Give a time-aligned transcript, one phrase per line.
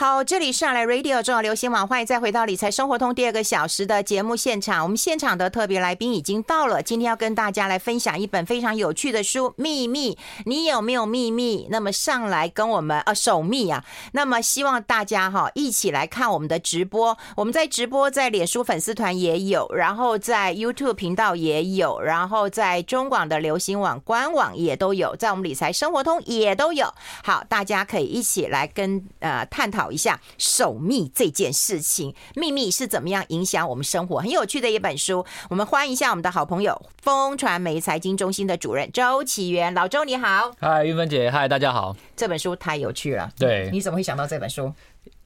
[0.00, 4.82] 好，这里是上来 Radio 中广流行网，欢迎再回到理财生活通第二个小时的节目现场。
[4.82, 10.14] 我们现场的特别来宾已经到了，今天要跟大家来分享一本非常有趣的书《秘密》，
[10.46, 11.68] 你有没有秘密？
[11.70, 13.84] 那么上来跟我们呃守密啊。
[14.12, 26.90] 那么希望大家哈一起来看我们的直播，我们在直播在脸书粉丝团也有，然后在 YouTube 频道也有，然后在中广的流行网官网也都有，在我们理财生活通也都有。
[27.22, 29.89] 好，大家可以一起来跟呃探讨。
[29.90, 34.20] 一下守密这件事情，秘密是怎么样影响我们生活？
[34.20, 35.24] 很有趣的一本书。
[35.48, 39.72] 我们欢迎一下我们的好朋友，风传媒财经中心的主任周启源。
[39.74, 41.96] 老周你好，嗨，玉芬姐，嗨，大家好。
[42.16, 44.72] 这本书太有趣了，对，你怎么会想到这本书？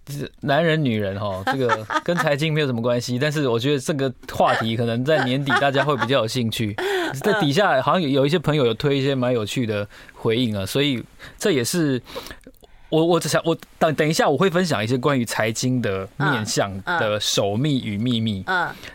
[0.09, 6.77] 是男人、女人哈，这个跟财经没有什么关系，但是我觉得这个话题可能在年底大家会比较有兴趣。
[7.23, 11.03] 在底下好像有一些朋友有推一些蛮有趣的回应啊，所以
[11.39, 12.03] 这也是。
[12.95, 18.45] 我我只想我等等一下我会分享一些关于财经的面向的守密与秘密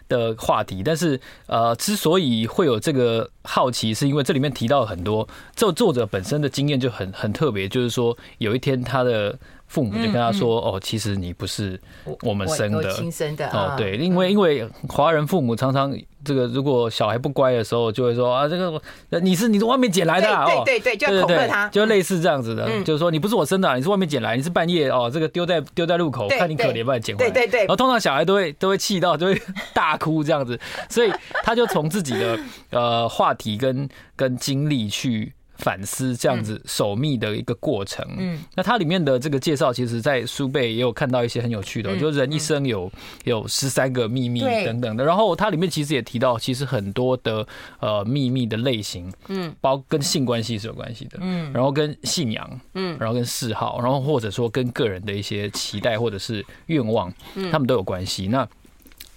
[0.07, 9.35] 的话题，但是呃，之所以会有这个好奇，是因为这里面提到很多，这作者本身的经验就很很特别，就是说有一天他的。
[9.69, 11.79] 父母就跟他说：“哦，其实你不是
[12.23, 13.75] 我们生的，亲生的哦。
[13.77, 18.81] 对，因为因为华人父母常常这个，如果小孩不乖的时候，就会说啊，这个
[19.21, 27.29] 你是你是外面捡来的，哦，对对对，就要恐吓他，就类似这样子的，就是说你不是我生的，你是外面捡来，你是半夜哦，这个丢在丢在路口，看你可怜，把你捡回来。
[27.29, 29.39] 对对对，然后通常小孩都会都会气到，就会
[29.71, 32.39] 大哭这样子，所以他就从自己的
[32.71, 38.07] 呃话题跟跟经历去。”反思这样子守密的一个过程。
[38.17, 42.89] 嗯，那它里面的这个介绍，其实，在书背也有看到一些很有趣的，就是人一生有
[43.25, 45.03] 有十三个秘密等等的。
[45.03, 47.45] 然后它里面其实也提到，其实很多的
[47.81, 58.29] 呃秘密的类型，嗯，包跟性关系是有关系的，嗯，然后跟信仰，嗯，然后跟嗜好，然后或者说跟个人的一些期待或者是愿望，嗯，他们都有关系。
[58.29, 58.47] 那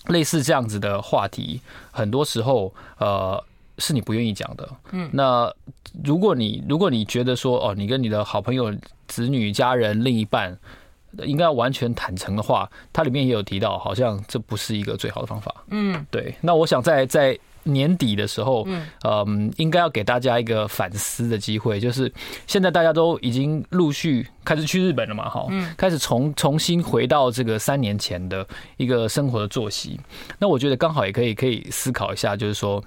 [0.08, 1.60] 类似这样子的话题，
[1.92, 3.44] 很多时候呃。
[3.84, 5.52] 是你不愿意讲的，嗯，那
[6.04, 8.72] 如果你如果你觉得说哦，你跟你的好朋友、
[9.08, 10.56] 子女、家人、另一半
[11.24, 16.32] 应该要完全坦诚的话，它里面也有提到，好像这不是一个最好的方法，嗯，对。
[16.40, 22.12] 那我想在在年底的时候，嗯，嗯，应该要给大家一个反思的机会，就是
[22.46, 29.98] 现在大家都已经陆续开始去日本了嘛，哈，嗯，开始重重新回到这个三年前的一个生活的作息。
[30.38, 32.80] 那我觉得刚好也可以可以思考一下，就是说。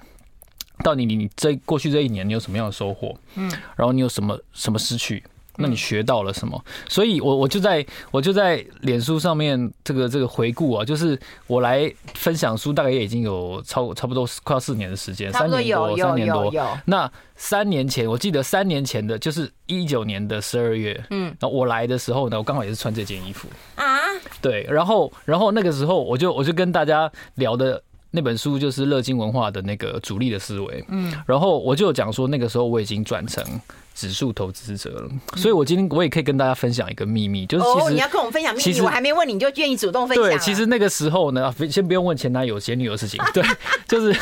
[0.82, 3.16] 到底你你这过去这一年你有什么样的收获？
[3.34, 5.22] 嗯，然后你有什么什么失去？
[5.58, 6.62] 那你学到了什么？
[6.86, 16.52] 所以我我就在我就在脸书上面这个这个回顾啊，就是我来分享书，大概也已经有超差不多快要四年的时间，三年多三年多。
[16.84, 23.96] 那三年前我记得三年前的就是一九年的十二月，嗯，那我来的时候呢，我刚好也是穿这件衣服啊，
[24.42, 27.82] 对，然后然后那个时候我就我就跟大家聊的。
[28.16, 33.44] 那本书就是乐金文化的那个主力的思维，嗯，然后我就讲说，那个时候我已经转成
[33.94, 40.24] 指数投资者了，所以我今天我也可以跟大家分享一个秘密，就是其实你要跟我们分享秘密，我还没问你，你就愿意主动分享。
[40.24, 43.44] 对，其实那个时候呢，先不用问前男友、前女友的事情， 对，
[43.86, 44.18] 就是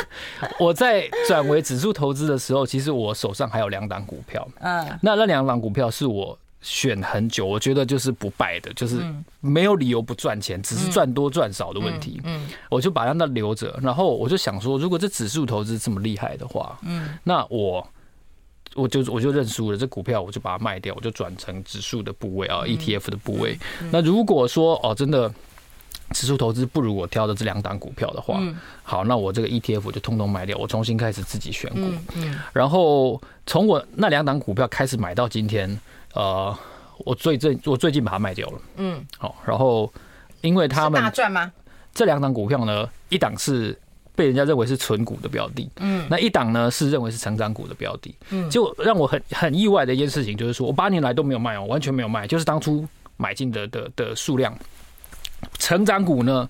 [0.59, 6.37] 我在转为指数投资的时候，其实我手上还有两档股票，嗯，那那两档股票是我。
[6.67, 9.05] 选很久，我觉得就是不败的，就是
[9.41, 12.19] 没有理由不赚钱，只是赚多赚少的问题。
[12.25, 17.87] 嗯，我就把它那留着，然后我就想说，如果这指数投资这么厉害的话，嗯，那我
[18.75, 23.59] 我就我就认输了，这股票我就把它卖掉，我就转成指数的部位啊，ETF 的部位。
[23.93, 25.31] 那如果说哦，真的
[26.13, 28.41] 指数投资不如我挑的这两档股票的话，
[28.83, 31.93] 好，那我这个 ETF 我就通通卖掉，我重新开始自己选股。
[32.15, 35.79] 嗯，然后从我那两档股票开始买到今天。
[36.15, 36.57] 呃，
[37.05, 38.59] 我最近我最近把它卖掉了。
[38.77, 39.93] 嗯，好，然后
[40.41, 41.53] 因为他们大赚吗？
[41.93, 43.79] 这两档股票呢，一档是
[44.17, 52.87] 被人家认为是纯股的标的，嗯，那一档呢是认为是成长股的标的，嗯，就让我很很意外的一件事情就是说，我八年来都没有卖哦，完全没有卖，就是当初
[53.17, 54.57] 买进的的的数量，
[55.59, 56.49] 成长股呢，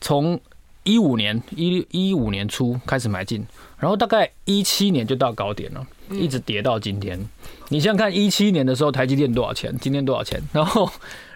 [0.00, 0.40] 从
[0.84, 3.44] 一五年一一五年初开始买进，
[3.78, 7.18] 然后大概一七年就到高点了，一直跌到今天。
[7.68, 9.76] 你想想看，一七年的时候台积电多少钱？
[9.80, 10.40] 今天多少钱？
[10.52, 10.88] 然后，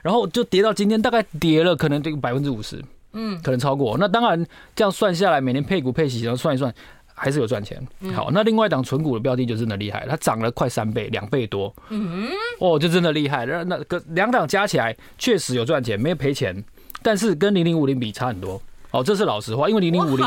[0.02, 2.80] 然后就跌到今天，大概跌了可能这个百分之五十，
[3.12, 3.96] 嗯，可能超过。
[3.98, 4.46] 那当然
[4.76, 6.72] 这样算下来，每年配股配息，然后算一算，
[7.14, 7.84] 还是有赚钱。
[8.14, 11.74] 好，那另外一档存股的标的就真的厉害，它涨了快三倍，两倍多。
[11.88, 12.28] 嗯，
[12.60, 13.44] 哦，就真的厉害。
[13.46, 16.64] 那那个两档加起来确实有赚钱，没有赔钱，
[17.02, 18.62] 但是跟零零五零比差很多。
[18.92, 20.24] 哦，这是老实话，因为零零五零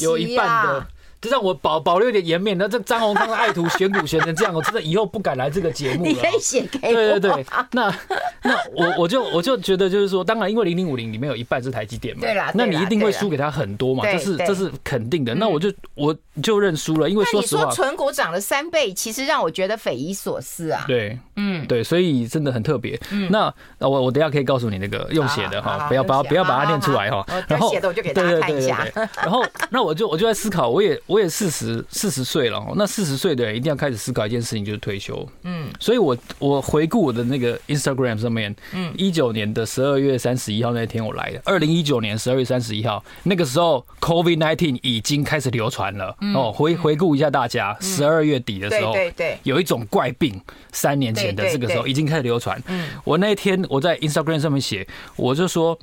[0.00, 0.86] 有一半的。
[1.30, 2.56] 让我保保留一点颜面。
[2.56, 6.10] 那这张宏康的爱徒选股选成这样， 我真的以后不敢来这个节目了。
[6.10, 6.92] 你可以写给我。
[6.92, 7.94] 对对对，那
[8.42, 15.34] 那我我就我就觉得就是说，当然因为零零五零里面有一半是台积电嘛，对啦，那你一定会输给他很多嘛，这是这是肯定的。
[15.34, 20.84] 那我就我就认输了，因为说实话，存股涨了三倍，其实让我觉得匪夷所思啊。
[20.86, 22.98] 对，嗯，对，所以真的很特别。
[23.30, 27.24] 那我我等下可以告诉你那个用写的哈，不要把不要把它念出来哈。
[27.48, 28.86] 然后写的我就给大家看一下。
[29.22, 35.26] 然后那我就我就在思考，我也我也四十四十岁了，那四十岁的人一定要开始思考一件事情，就是退休。
[35.44, 46.16] 嗯，所以我我回顾我的那个 Instagram 上面，嗯，一九年的十二月三十一号那天我来的，二零一九年十二月三十一号那个时候 COVID nineteen 已经开始流传了。
[46.34, 50.40] 哦，回回顾一下大家，十二月底的时候，对对，有一种怪病，
[50.72, 52.62] 三年前的这个时候已经开始流传。
[52.66, 54.86] 嗯，我那天我在 Instagram 上面写，
[55.16, 55.78] 我就说。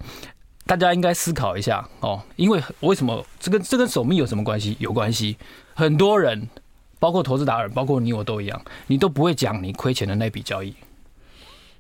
[0.66, 4.78] 大家应该思考一下哦，因为为什么这跟这跟守密有什么关系？
[4.80, 5.36] 有关系。
[5.74, 6.48] 很多人，
[7.00, 10.76] 包括投资达人，包括你我都一样，你都不会讲你亏钱的那笔交易。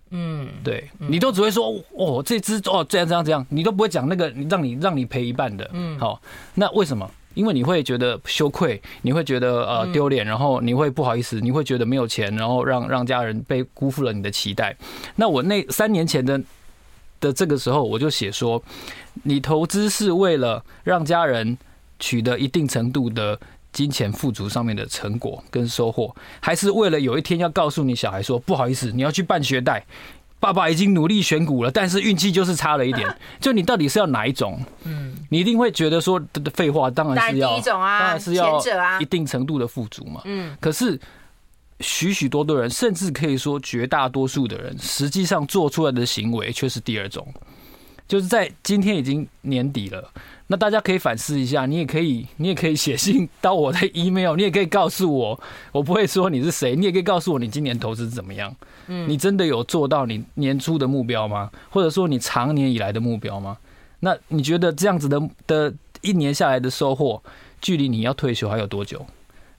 [0.09, 5.69] 嗯，对，你都只会说哦，这支哦这样这样这样，你都不会讲那个让你让你赔一半的。
[5.71, 6.19] 嗯，好，
[6.55, 7.07] 那为什么？
[7.33, 14.75] 因为你会觉得羞愧，你会觉得呃丢脸，然后你会不好意思，你会觉得没有钱，然后让让家人被辜负了你的期待。
[15.15, 16.41] 那我那三年前的。
[17.21, 18.63] 的这个时候，我就写说，
[19.23, 21.57] 你投资是为了让家人
[21.99, 23.37] 取得一定程度的
[23.73, 29.85] 金钱富足上面的成果跟收获，还是为了有一天要告诉你小孩说，不好意思，你要去办学贷，
[30.39, 33.07] 爸爸已经努力选股了，但是运气就是差了一点。
[33.39, 34.59] 就你到底是要哪一种？
[34.83, 36.21] 嗯，你一定会觉得说，
[36.53, 38.61] 废话，当然是要第一种啊，当然是要
[38.99, 40.21] 一定程度的富足嘛。
[40.25, 40.99] 嗯，可是。
[41.81, 47.25] 许许多多人，甚至可以说绝大多数的人，实际上做出来的行为却是第二种。
[48.05, 50.11] 就是在今天已经年底了，
[50.51, 55.39] 那大家可以反思一下，你也可以，你也可以写信 到我的 email，你也可以告诉我，
[55.71, 58.53] 我不会说你是谁，你也可以告诉我你今年投资怎么样？
[58.87, 61.51] 嗯，你真的有做到你年初的目标吗？
[61.69, 63.57] 或者说你长年以来的目标吗？
[63.99, 67.21] 那你觉得这样子的的一年下来的收获，
[67.61, 69.05] 距离你要退休还有多久？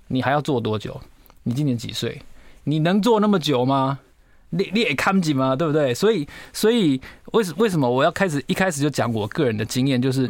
[0.08, 1.00] 你还要做多久？
[1.44, 2.20] 你今年几岁？
[2.64, 4.00] 你能做那么久吗？
[4.50, 5.54] 你你也看紧吗？
[5.54, 5.94] 对不对？
[5.94, 7.00] 所以所以
[7.32, 10.02] 为什为什么我要开始一开始就讲我个人的经验？
[10.02, 10.28] 就是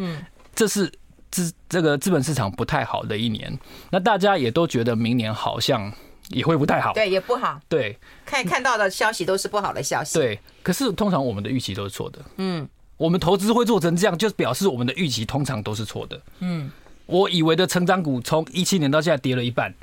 [0.60, 0.92] 这是
[1.30, 3.58] 资这个资本市场不太好的一年。
[3.90, 5.90] 那大家也都觉得明年好像
[6.28, 7.58] 也会不太好，对，也不好。
[7.66, 10.18] 对，看看到的消息都是不好的消息。
[10.18, 12.18] 对，可是通常我们的预期都是错的。
[12.36, 12.68] 嗯，
[12.98, 16.20] 我们投资会做成这样，就表示我们的预期通常都是错的。
[16.40, 16.70] 嗯，
[17.06, 19.74] 我以为的成长股从一七年到现在跌了一半。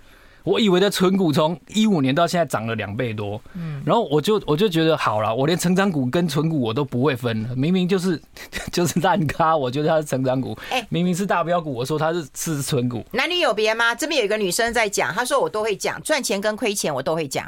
[0.47, 8.17] 我以为的存股从一五年到现在涨了两倍多，嗯，然后我就我就觉得好了，我连成长股跟存股我都不会分，明明就是
[8.71, 13.03] 就是烂咖，我觉得它是成长股，哎，明明是大标股，我说它是是存股。
[13.11, 13.93] 男女有别吗？
[13.93, 17.45] 这边有一个女生在讲，她说我都会讲，赚钱跟亏钱我都会讲。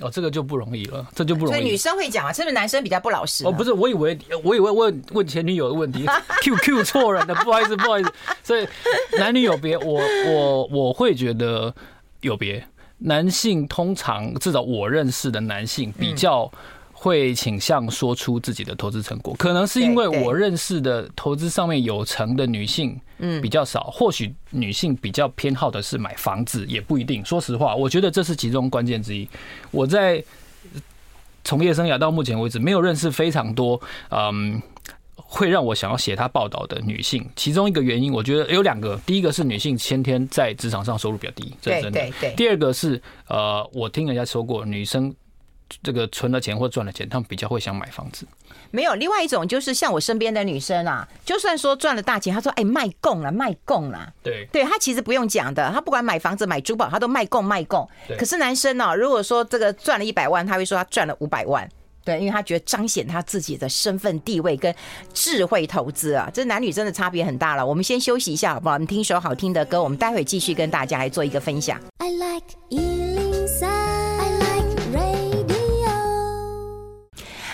[0.00, 1.56] 哦，这个就不容易了，这就不容易。
[1.56, 3.46] 所以女生会讲啊，是不是男生比较不老实？
[3.46, 6.04] 哦，不是，我以为我以为问问前女友的问题，
[6.42, 8.12] Q Q 错人了，不好意思，不好意思。
[8.42, 8.66] 所以
[9.16, 11.72] 男女有别，我我我会觉得
[12.22, 12.66] 有别。
[13.04, 16.50] 男性通常，至少我认识的男性比较
[16.92, 22.96] 会倾向说出自己的投资成果，可能是因为我认识的投资上面有成的女性
[23.42, 27.24] 比较少，或许女性比较偏好的是买房子，也不一定。
[27.24, 29.28] 说实话，我觉得这是其中关键之一。
[29.72, 30.22] 我在
[31.42, 33.80] 从业生涯到目前为止，没有认识非常多，
[34.10, 34.62] 嗯。
[35.16, 38.98] 会让我想要写他报道的女性，其中一个原因，我觉得有两个。
[39.06, 42.00] 第一个是女性先天在职场上收入比较低，这是真的。
[42.00, 42.34] 对对对。
[42.34, 45.14] 第二个是呃，我听人家说过，女生
[45.82, 48.26] 这个存了钱或赚了钱，她们比较会想买房子。
[48.70, 54.12] 没有，另外一种就是像我身边的女生啊，就算说赚了大钱，她说哎卖供了卖供了。
[54.22, 57.88] 对，对她其实不用讲的，她不管买房子买珠宝，她都卖供卖供。
[58.18, 61.68] 可是男生呢、啊，如果说这个赚了一百万，他会说他赚了五百万。
[62.04, 64.74] 对，因为他觉得彰显他自己的身份地位跟
[65.14, 67.64] 智慧投资啊，这男女真的差别很大了。
[67.64, 68.74] 我们先休息一下好不好？
[68.74, 71.80] 我们听一首好听的歌，我们待会继续跟大家来做一个分享。
[71.98, 75.92] I like 103, I like radio。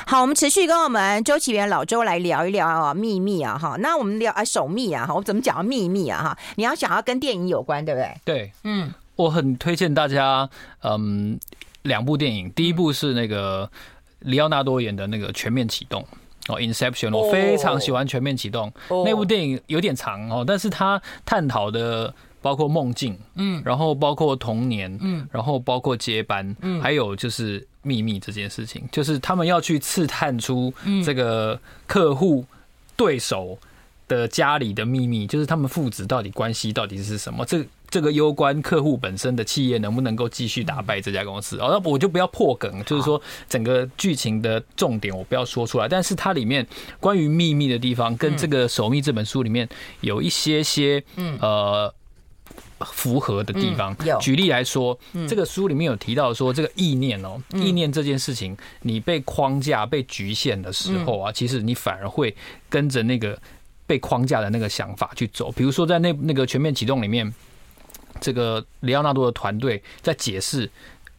[0.06, 3.76] 好，我们持续跟我们周岐原老周来聊一聊啊，秘密啊哈。
[3.80, 6.38] 那我们聊啊守密啊哈，我怎么讲到秘密啊哈？
[6.56, 8.14] 你要想要跟电影有关，对不对？
[8.24, 10.48] 对，嗯，我很推荐大家
[10.82, 11.38] 嗯
[11.82, 13.70] 两部电影，第一部是那个。
[14.20, 16.02] 里奥纳多演的那个《全面启动》
[16.52, 18.72] 哦，《Inception》，我非常喜欢《全面启动》
[19.04, 30.72] 那部电影，有点长哦，但是它探讨的包括梦境，嗯，然后包括童年，嗯，然后包括接班，嗯，还有就是秘密这件事情，就是他们要去刺探出
[31.04, 32.44] 这个客户
[32.96, 33.58] 对手
[34.08, 37.44] 的家里的秘密，就是他们父子到底关系到底是什么？
[37.44, 41.58] 这这个攸关客户本身的企业能不能够继续打败这家公司。
[41.58, 46.66] 哦，那我就不要破梗，就是说整个剧情的重点我不要说出来，但是它里面
[47.00, 49.68] 关于秘密的地方跟这个《守密》这本书里面
[50.00, 51.02] 有一些些
[51.40, 51.92] 呃
[52.80, 53.96] 符合的地方。
[54.20, 62.36] 举例来说，这个书里面有提到说，这个意念哦，意念这件事情，你被框架、被局限的时候啊，其实你反而会
[62.68, 63.38] 跟着那个
[63.88, 65.50] 被框架的那个想法去走。
[65.50, 67.34] 比如说在那那个全面启动里面。
[68.20, 70.68] 这个里奥纳多的团队在解释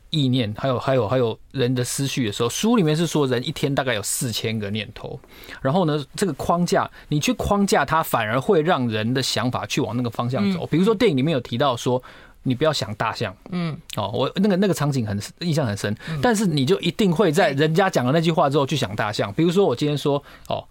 [0.10, 5.18] 意念，还有还有还有人的思绪的时候，书里面是说人一天大概有四千个念头，
[5.62, 10.66] 然后呢，这个框架你去框架它，反而会让人的想法去往那个方向走。
[10.66, 12.04] 比如说电影里面有提到说，
[12.44, 19.32] 你不要想大象，嗯，哦，我那个那个场景很印象很深，但是你就一定会在人家讲了那句话之后去想大象。
[19.34, 20.68] 比如说我今天说哦，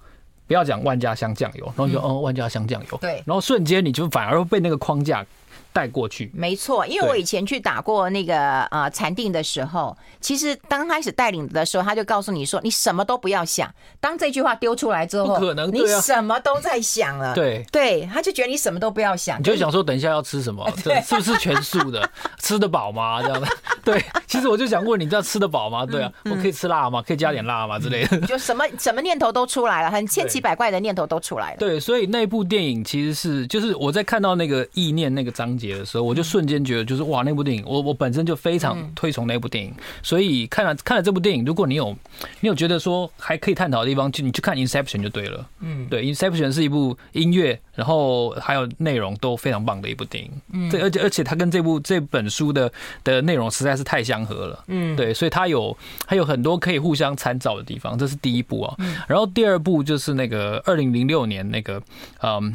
[0.48, 5.24] 不要讲万家香酱油，然后你就嗯万家香酱油，对，然后瞬间你就反而会被那个框架。
[5.72, 13.72] 带过去，没错，因为我以前去打过那个呃禅定的时候，其实刚开始带领的时候，他就告诉你说，你什么都不要想。
[14.00, 17.34] 当这句话丢出来之后，不可能，你什么都在想了。
[17.34, 22.08] 对对，他就觉得你什么都不要想，你就想说等一下要吃什么，对，是不是全素的，
[22.40, 23.22] 吃得饱吗？
[23.22, 23.48] 这样的。
[23.84, 25.86] 对，其实我就想问你，知道吃得饱吗？
[25.86, 27.02] 对啊，我可以吃辣吗？
[27.06, 27.78] 可以加点辣吗？
[27.78, 31.56] 之类的，就什么 什么念头都出来了，很千奇百怪的念头都出来了。
[31.58, 41.96] 对，所以那部电影其实是，就是我在看到那个意念那个章节的时候，我就瞬间觉得，就是哇，那部电影，我我本身就非常推崇那部电影，所以看了看了这部电影，如果你有
[42.40, 45.48] 你有觉得说还可以探讨的地方，就你去看 Inception 就对了。
[45.60, 50.30] 嗯，对，Inception 是一部音乐，然后还有内容都非常棒的一部电影。
[50.52, 52.70] 嗯，这而且而且它跟这部这本书的
[53.04, 54.64] 的内容实在是太相合了。
[54.68, 55.76] 嗯，对，所以它有
[56.06, 58.76] 它有很多可以互相参照的地方，这是第一部啊。
[59.06, 61.82] 然后第二部就是那个二零零六年那个
[62.22, 62.54] 嗯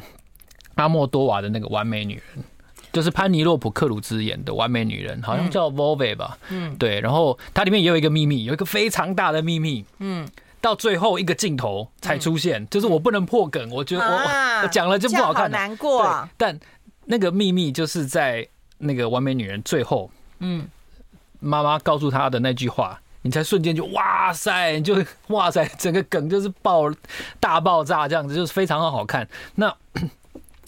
[0.76, 2.44] 阿莫多瓦的那个完美女人。
[2.94, 6.38] 就是潘尼洛普·克鲁兹演的完美女人，好像叫 Volve 吧。
[6.50, 7.02] 嗯，对。
[7.02, 9.84] 然后它里面也有一个秘密，有一个非常大的秘密。
[9.98, 10.30] 嗯，
[10.62, 15.50] 到最后一个镜头才出现，就是我不能破梗，我觉得我我讲了就不好看。
[15.50, 16.30] 难过。
[16.38, 16.60] 但
[17.06, 18.48] 那个秘密就是在
[18.78, 20.68] 那个完美女人最后，嗯，
[21.40, 26.84] 妈妈告诉她的那句话，你才瞬间就哇塞，就哇塞，整个梗就是爆
[27.40, 29.28] 大爆炸这样子，就是非常的好看。
[29.56, 29.76] 那。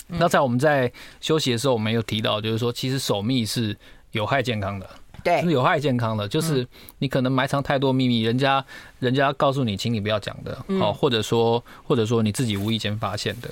[0.07, 3.75] 那在我们在休息的时候，我们有提到，就是说，其实守密是
[4.11, 4.89] 有害健康的，
[5.23, 6.67] 对，是有害健康的，就是
[6.99, 8.63] 你可能埋藏太多秘密，人家
[8.99, 13.49] 人家告诉你，请你不要讲的，哦，或者说或者说你自己无意间发现的，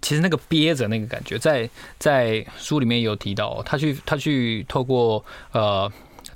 [0.00, 5.90] 其实那个憋着那个感觉，在在书里面有提到，他去他去透过呃。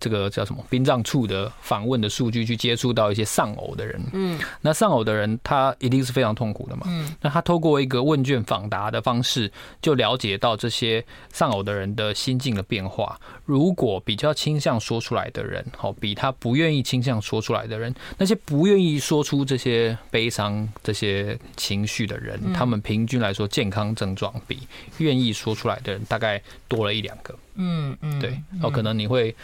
[0.07, 0.65] 这个叫什么？
[0.71, 9.51] 殡葬处的访问的数据去接触到一些丧偶的人，嗯，那丧偶的人他一定是非常痛苦的嘛，嗯，那他透过一个问卷访答的方式，
[9.83, 13.19] 就了解到这些丧偶的人的心境的变化。
[13.45, 24.61] 如果比较倾向说出来的人，好，比他不愿意倾向说出来的人，那些不愿意说出这些悲伤、这些情绪的人，他们平均来说健康症状比
[24.99, 29.35] 愿意说出来的人大概多了一两个，嗯嗯，对，哦，可能你会。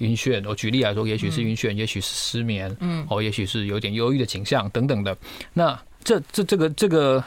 [0.00, 5.16] 晕眩，我举例来说，也许是晕眩，也许是失眠，嗯，哦，也许是有点忧郁的倾向等等的。
[5.52, 7.22] 那这这这个这个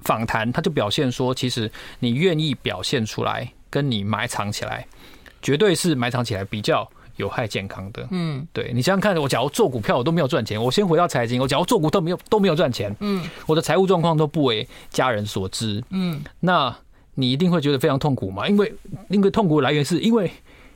[0.00, 4.86] 访谈，他就表现说，其实你愿意表现出来，跟你埋藏起来，
[5.42, 8.06] 绝对是埋藏起来比较有害健康的。
[8.12, 16.72] 嗯，对，你想想看，我假如做股票我都没有赚钱，我先回到财经，我假如做股都没有都没有赚钱，嗯，我的财务状况都不为家人所知，嗯，那
[17.16, 18.46] 你一定会觉得非常痛苦嘛？
[18.46, 18.72] 因为
[19.08, 20.30] 因为痛苦的来源是因为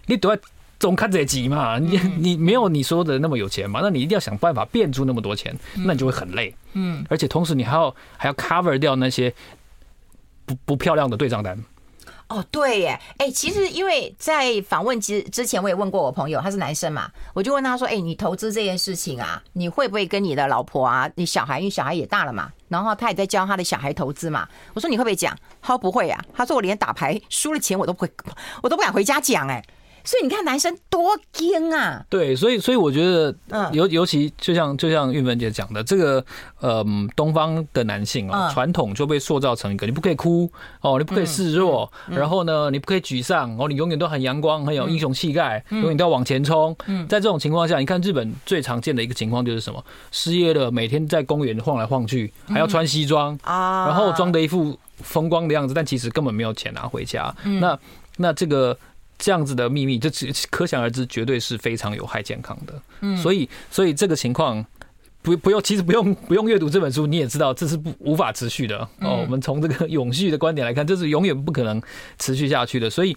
[0.07, 0.43] 你都在。
[0.83, 6.53] 总看这急嘛，你你没有你说的那么有钱嘛，那你一定要想办法变出那么多钱，那你就会很累。
[6.73, 9.33] 嗯，而且同时你还要还要 cover 掉那些
[10.45, 11.57] 不不漂亮的对账单。
[12.27, 25.39] 哦，对耶，哎，其实因为在访问之之前，我也问过我朋友，他是男生嘛，我就问他说，哎，你投资这件事情啊，你会不会跟你的老婆啊，你小孩，因为小孩也大了嘛，然后他也在教他的小孩投资嘛，我说你会不会讲？
[25.61, 28.11] 他说不会呀，他说我连打牌输了钱我都不会，
[28.65, 29.65] 我都不敢回家讲，哎。
[30.05, 32.05] 所以你看，男生多惊啊！
[32.09, 33.35] 对，所以所以我觉得，
[33.73, 36.25] 尤尤其就像就像玉芬姐讲的，这个
[36.61, 46.77] 呃，东方的男性哦，传统就被塑造成一个你不可以哭哦，你不可以示弱，然后呢，你不可以沮丧哦，你永远都很阳光，很有英雄气概，永远都要往前冲。
[47.09, 49.85] 在这种情况下，你看日本最常见的一个情况就是什么？
[50.11, 57.35] 失业了，每天在公园晃来晃去，还要穿西装啊，然后装的一副风光的样子，但其实根本没有钱拿回家。
[57.61, 57.79] 那
[58.17, 58.77] 那这个。
[59.23, 60.11] 这样子的秘密，就
[60.51, 62.83] 可想而知，绝对是非常有害健康的。
[63.03, 64.67] 嗯，所以，所以这个情况
[65.23, 69.23] 不不用，其实不用不用阅读这本书，你也知道这是不无法持续的哦。
[69.23, 71.81] 我们从这个永续的观点来看，这是永远不可能
[72.19, 72.91] 持续下去的。
[72.91, 73.17] 所以，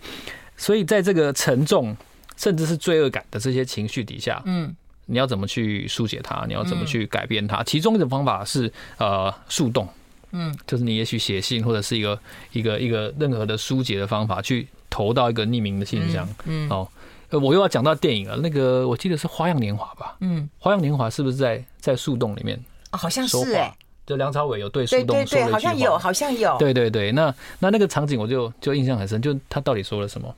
[0.56, 1.98] 所以在这个沉重
[2.38, 4.76] 甚至是罪恶感的这些情绪底下，嗯，
[5.08, 6.46] 你要怎么去疏解它？
[6.48, 7.64] 你要怎么去改变它？
[7.64, 9.90] 其中一种方法是呃树洞，
[10.34, 12.20] 嗯，就是你也许写信或者是一个
[12.52, 16.88] 一个一个任何的疏解的方法，去投到一个匿名的信箱，嗯，哦。
[17.32, 18.38] 呃，我又要讲到电影了。
[18.38, 20.16] 那个我记得是《花样年华》吧？
[20.22, 22.58] 嗯，《花样年华》是不是在在树洞里面？
[22.92, 23.76] 哦，好像是哎。
[24.06, 25.42] 就梁朝伟有对树洞说了一句话。
[25.42, 26.58] 对对对，好像有，好像有。
[26.58, 29.22] 对对对，那那那个场景我就就印象很深。
[29.22, 30.34] 就他到底说了什么？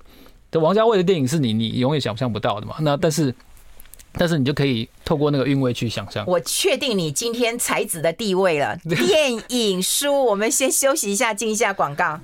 [0.50, 2.78] 这王家卫的电影是你你永远想象不到的嘛？
[2.80, 3.36] 那但是
[4.14, 6.26] 但是你就可以透过那个韵味去想象。
[6.26, 8.76] 我确定你今天才子的地位了。
[8.88, 12.18] 电影书，我们先休息一下，进一下广告。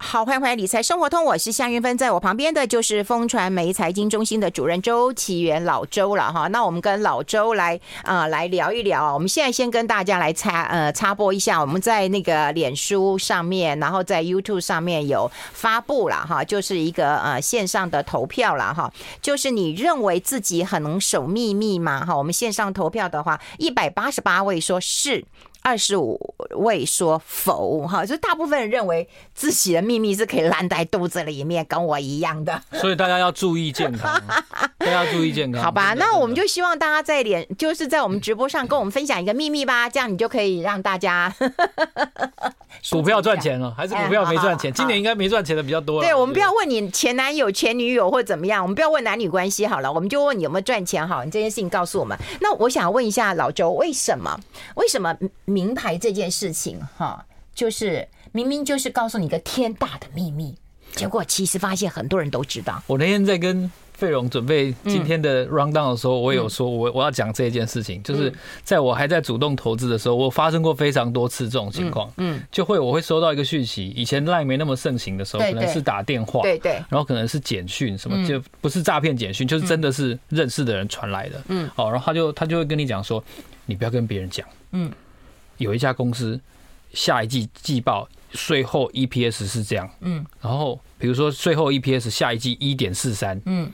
[0.00, 6.46] 好，欢迎回来理财生活通，我是夏云芬，在我旁边的就是风传媒财经中心的主任周启源老周了哈。
[6.48, 22.06] 那我们跟老周来啊、呃、来聊一聊，我们现在先跟大家来插呃插播一下，我们在那个脸书上面，然后在 YouTube 上面有发布了哈，就是一个呃线上的投票了哈，就是你认为自己很能守秘密吗？
[22.06, 25.24] 哈，我们线上投票的话，一百八十八位说是。
[25.68, 26.18] 二十五
[26.52, 32.58] 位说否，哈，就大部分人认为自己的秘密是可以烂在肚子里面，跟我一样的。
[32.72, 34.18] 所以大家要注意健康，
[34.78, 35.62] 大家要注意健康。
[35.62, 41.30] 好吧，那我们就希望大家在脸，就是在我们直播上跟我们分享一个秘密吧，这样你就可以让大家
[42.90, 44.72] 股票赚钱了， 还是股票没赚钱？
[44.72, 46.00] 今年应该没赚钱的比较多。
[46.00, 52.16] 对，我们不要问你前男友、前女友或怎么样，我们不要问男女关系好了，我们就问你有没有赚钱好，你这件事情告诉我们。
[52.40, 54.40] 那我想问一下老周，为什么？
[54.76, 55.14] 为什么？
[55.58, 60.54] 名牌这件事情，哈，就是明明就是告诉你个天大的秘密，
[60.94, 62.80] 结果其实发现很多人都知道。
[62.86, 83.20] 我那天在跟费荣准备今天的 rundown 的时候，我有说我我要讲这一件事情，就是在我还在主动投资的时候，我发生过非常多次这种情况，嗯，就会我会收到一个讯息，以前 Line 没那么盛行的时候，可能是打电话，对对，然后可能是简讯什么，就不是诈骗简讯，就是真的是认识的人传来的，嗯，哦，然后他就他就会跟你讲说，
[83.66, 84.92] 你不要跟别人讲，嗯。
[85.58, 86.40] 有一家公司
[86.92, 93.70] 下一季季报税后 EPS 是这样，嗯，然后比如说税后 EPS 下一季一点四三，嗯，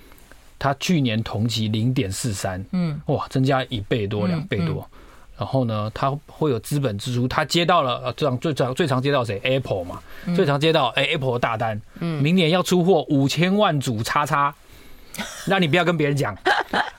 [0.59, 4.89] 它去年同期零点四三，嗯，哇，增加一倍多两倍多，
[5.37, 10.01] 然后呢，它会有资本支出，它接到了最常最常最常接到谁？Apple 嘛，
[10.37, 14.55] 最常接到哎 Apple 的大单，嗯，明年要出货五千万组叉叉，
[15.47, 16.37] 那你不要跟别人讲，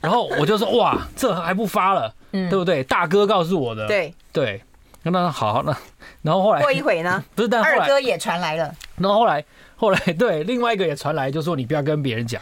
[0.01, 2.83] 然后我就说哇，这还不发了，嗯，对不对？
[2.83, 4.13] 大哥告诉我的，对。
[4.33, 4.61] 对。
[5.11, 5.77] 那好，那
[6.21, 7.23] 然后后来过一会呢？
[7.35, 8.73] 不是，但二哥也传来了。
[8.97, 9.43] 然后后来
[9.75, 12.41] 后来 对，另外一个也传来，就说你不要跟别人讲。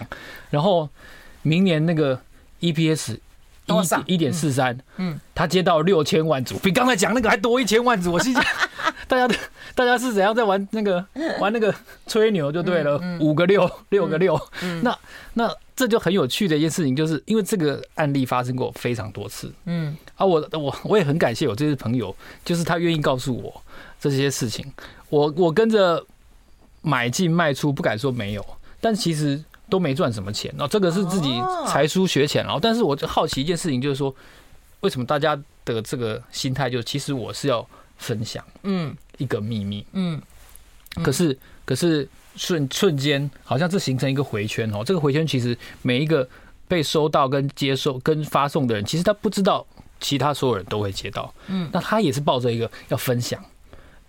[0.50, 0.88] 然后
[1.42, 2.20] 明年那个
[2.62, 3.18] EPS
[4.06, 8.14] 一一点四三，嗯，他接到六千万组，比刚才讲那个还多一千万组。
[8.14, 8.44] 我心想，
[9.08, 9.36] 大家
[9.76, 11.06] 大家是怎样在玩那个
[11.40, 11.74] 玩那个
[12.08, 14.40] 吹牛就对了，五个六，六个六。
[14.82, 14.98] 那
[15.34, 15.54] 那。
[15.76, 23.62] 这就很有趣的一件事情，就是因为这个案例发生过非常多次，嗯，啊，我我我也很感谢我这些朋友，就是他愿意告诉我
[24.00, 24.66] 这些事情，
[25.10, 26.06] 我我跟着
[26.82, 28.46] 买进卖出，不敢说没有，
[28.80, 34.14] 但其实都没赚什么钱，哦，这个是自己才疏学浅，然后，但是我就好奇一件事情，就是说，
[34.82, 40.22] 为什么大家的这个心态，就其实我是要分享，嗯，一个秘密，嗯，
[41.04, 42.08] 可是可是。
[42.36, 44.82] 瞬瞬间，好像这形成一个回圈哦。
[44.84, 46.28] 这个回圈其实每一个
[46.68, 49.64] 被收到、跟接受、跟发送的人，其实他不知道
[50.04, 51.34] 其他所有人都会接到。
[51.48, 53.44] 嗯，那他也是抱着一个要分享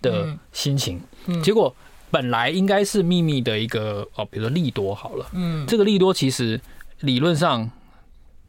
[0.01, 1.01] 的心情。
[1.25, 1.73] 嗯，结果
[2.11, 5.25] 本来应该是秘密的一个哦，比如说利多好了。
[5.31, 6.59] 嗯，这个利多其实
[6.99, 7.67] 理论上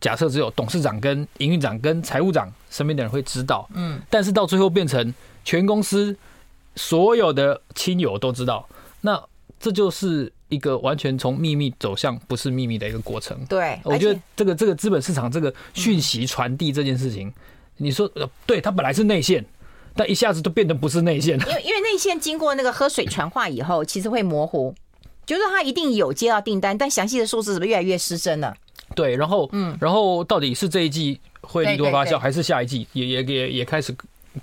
[0.00, 3.66] 假设只有董事长、跟营运长、跟财务长身边的人会知道。
[3.72, 6.14] 嗯，但是到最后变成全公司
[6.74, 8.68] 所有的亲友都知道。
[9.00, 9.22] 那
[9.58, 13.36] 这就是一个完全从秘密走向不是秘密的一个过程。
[13.46, 17.32] 对，我觉得这个这个资本市场这个讯息传递这件事情，
[17.78, 19.44] 你说呃，对，它本来是内线，
[19.96, 21.36] 但一下子都变得不是内线。
[21.40, 24.72] 因为因为内线经过那个喝水传话以后， 其实会模糊，
[25.24, 28.54] 就是他一定有接到订单，但详细的数字是不是越来越失真了？
[28.94, 33.92] 对，然后嗯，然后到底是这一季会利多发酵，还是下一季也也也也开始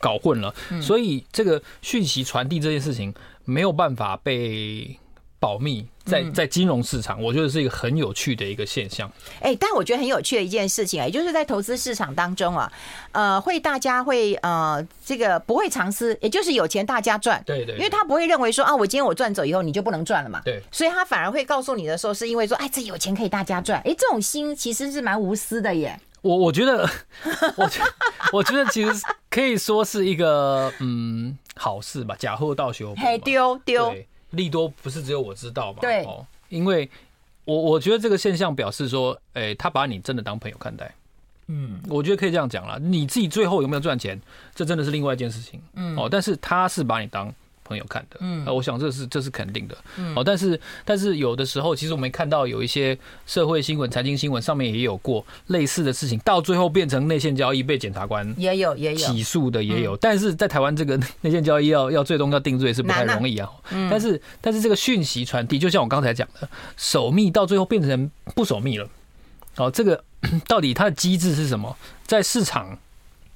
[0.01, 0.53] 搞混了？
[0.81, 3.13] 所以这个讯息传递这件事情
[3.45, 4.99] 没有办法被。
[5.39, 9.09] 保密在在金融市场，我觉得是一个很有趣的一个现象。
[9.39, 12.71] 哎、欸，但我觉得很有趣的一件事情啊，也就是在投资市场当中啊，
[13.11, 17.41] 呃，会大家会呃，这个不会藏私，也就是有钱大家赚。
[17.45, 20.41] 对，对对，因为他不会认为说啊，我今天我赚走以后你就不能赚了嘛。
[20.43, 23.79] 对，所以他反而会告诉你的时候，是因为说，哎，这有钱可以大家赚。
[23.79, 25.99] 哎、欸，这种心其实是蛮无私的耶。
[26.21, 26.89] 我我觉得，
[27.57, 27.93] 我觉得
[28.31, 28.91] 我觉得其实
[29.29, 32.93] 可以说是一个嗯好事吧，假货倒修。
[32.97, 33.93] 嘿，丢丢。
[34.33, 35.79] 利多不是只有我知道嘛？
[35.81, 36.89] 对，哦，因为
[37.45, 40.93] 我我觉得这个现象表示说，哎、欸，他把你真的当朋友看待。
[41.47, 42.77] 嗯，我觉得可以这样讲了。
[42.79, 44.21] 你自己最后有没有赚钱，
[44.53, 45.61] 这真的是另外一件事情。
[45.73, 47.33] 嗯，哦，但是他是把你当。
[47.63, 58.97] 朋友看的，嗯，我想这是这是肯定的，嗯，哦，但是但是有的时候，其实我们看到有一些社会新闻、财经新闻上面也有过类似的事情，到最后变成内线交易被检察官也有也有。
[58.97, 63.89] 起诉的也有，但是在台湾这个内线交易要要最终要定罪是不太容易啊，嗯。
[63.89, 66.47] 但是但是这个讯息传递，就像我刚才讲的，
[66.77, 68.89] 守密到最后变成不守密了，
[69.57, 70.03] 哦，这个
[70.47, 71.75] 到底它的机制是什么？
[72.05, 72.77] 在市场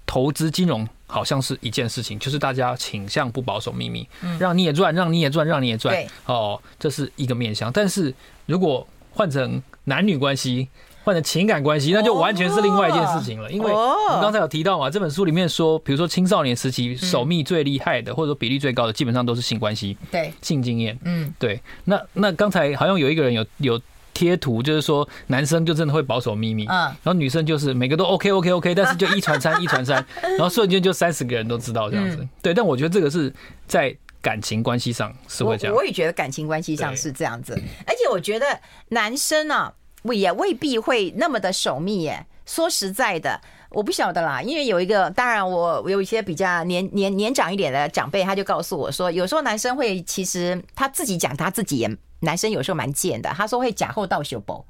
[0.06, 0.88] 投资金融。
[1.08, 5.98] 好像是一件事情，就是大家倾向不保守秘密，让你也赚，让你也赚，让你也赚。
[6.26, 7.72] 哦，这是一个面向。
[7.72, 8.14] 但是
[8.46, 10.68] 如果换成男女关系，
[11.04, 13.50] 换成情感关系，那就完全是另外一件事情了。
[13.50, 21.00] 因为我们刚才有提到嘛，这本书里面说，比如说青少年时期守密最厉害的，或者说比例最高的，基本上都是性关系，对，性经验。
[21.04, 21.60] 嗯，对。
[21.86, 23.82] 那那刚才好像有一个人有有。
[24.18, 32.52] 贴图就是说，男生就真的会保守秘密，嗯，然后女生就是每个都 OK OK OK，但是就一传三 一传三，然后瞬间就三十个人都知道这样子，对。
[32.52, 33.32] 但我觉得这个是
[33.68, 37.54] 在感情关系上是会这样，我也觉得感情关系上是这样子，
[37.86, 39.72] 而且我觉得男生啊，
[40.12, 42.26] 也未必会那么的守密耶。
[42.48, 51.98] 说实在的，我不晓得啦，因为有一个，当然我有一些比较年年年长一点的长辈，他就告诉我说，有时候男生会其实他自己讲他自己也。
[52.22, 54.66] 男生有时候蛮贱的，他说会假后倒修补，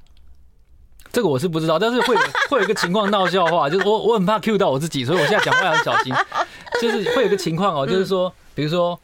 [1.10, 2.14] 这个我是不知道，但是会
[2.50, 6.14] 会有一个情况闹笑话，就是我我很怕 cue 到我自己，所以我现在讲话要小心。
[6.78, 9.00] 就是会有一个情况哦，就是说，比如说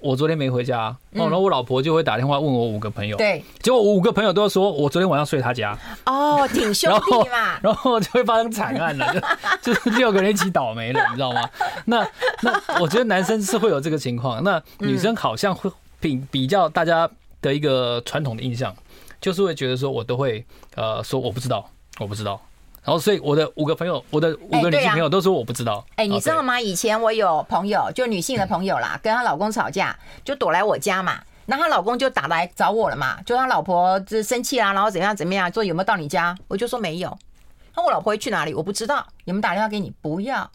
[0.00, 9.14] 我昨天没回家，哦，然后我老婆就会打电话问我五个朋友，对，结果五个朋友都说我昨天晚上睡他家，哦，挺兄弟嘛， 然后就会发生惨案了，
[9.62, 11.48] 就就是六个人一起倒霉了， 你知道吗？
[11.84, 12.06] 那
[12.42, 17.08] 那我觉得男生是会有这个情况，那女生好像会比比较大家。
[17.42, 18.70] 的一个传统的印象，
[19.18, 21.66] 就是会觉得说，我都会呃说我不知道，
[21.98, 22.38] 我不知道，
[22.82, 25.84] 然后所以我的五个朋友，我的五个女性朋友都说我不知道。
[25.96, 26.60] 哎，你知道吗？
[26.60, 36.34] 以前我有朋友，就女性的朋友啦，跟她老公吵架，就躲来我家嘛，那她老公就打来找我了嘛，就她老婆就生气啊，然后怎样怎么样，说有没有到你家？
[36.48, 37.16] 我就说没有。
[37.76, 38.54] 那我老婆会去哪里？
[38.54, 39.06] 我不知道。
[39.24, 39.92] 有没有打电话给你？
[40.00, 40.50] 不要，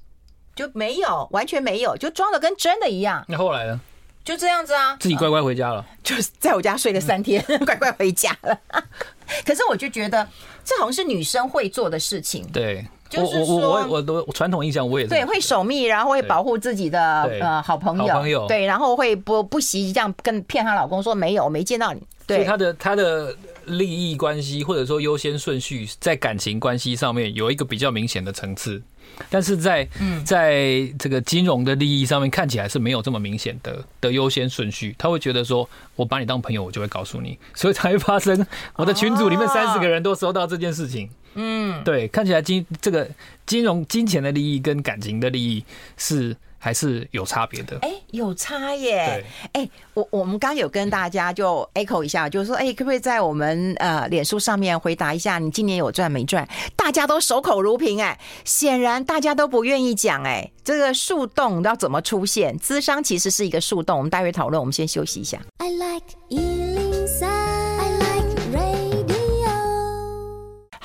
[0.55, 3.23] 就没有，完全没有，就装的跟真的一样。
[3.27, 3.79] 那后来呢？
[4.25, 8.59] 就这样子啊，自己乖乖回家了，呃、 就是在我家睡了三天， 乖乖回家了。
[9.45, 10.27] 可是我就觉得
[10.65, 12.45] 这好像是女生会做的事情。
[12.51, 22.01] 对，就是我我我我的传统印象我也是对，会守密，然后会保护自己的呃好朋友，朋友对，然后会不不惜这样跟骗她老公说没有，我没见到你。
[22.27, 23.35] 对，所以她的她的
[23.67, 28.81] 利益关系或者说优先顺序在感情关系上面有一个比较明显的层次。
[29.29, 29.87] 但是在
[30.25, 34.93] 在这个金融的利益上面，看起来是没有这么明显的的优先顺序。
[34.97, 41.09] 他会觉得说，我把你当朋友，我就会告诉你，所以才会发生我的群组里面三十个人都收到这件事情。
[41.35, 43.09] 嗯，对，看起来金这个
[43.45, 45.63] 金融金钱的利益跟感情的利益
[45.97, 46.35] 是。
[46.57, 56.47] 还是有差别的，哎，有差耶，哎，我我们刚有跟大家就 echo 一下，就是说，哎，可不可以在我们呃脸书上面回答一下，你今年有赚没赚？
[56.75, 62.57] 大家都守口如瓶，哎，显然大家都不愿意讲，哎，这个树洞要怎么出现？
[62.57, 65.39] 资商其实是一个树洞，我们待会讨论，我们先休息一下。
[65.57, 66.05] I like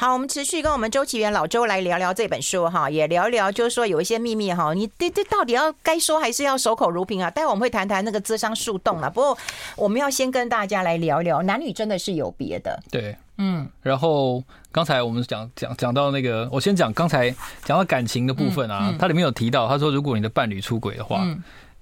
[0.01, 7.31] 好，我们持续跟我们周启源老周来聊聊这本书哈，也聊一聊，就是说有一些秘密哈，你这这到底要该说还是要守口如瓶啊？
[7.31, 9.11] 待会我们会谈谈那个智商树洞啊。
[9.11, 9.37] 不过
[9.77, 12.83] 我们要先跟大家来聊聊，男女真的是有别的。
[12.91, 13.69] 对，嗯。
[13.83, 17.29] 然后刚才我们讲讲讲到那个，我先讲刚才
[17.67, 21.23] 讲到感情的部分啊，它里面有提到，他说如果你的伴侣出轨的话，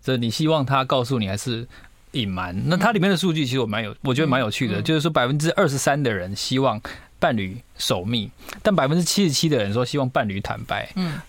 [0.02, 1.64] 这你希望他告诉你还是
[2.11, 2.64] 隐瞒？
[2.66, 6.83] 那它里面的数据其实我蛮有，我觉得蛮有趣的，就是说百分之二十三的人希望。
[7.18, 8.31] 伴侣守密，
[8.62, 10.90] 但百分之七十七的人说希望伴侣坦白。
[10.96, 11.20] 嗯，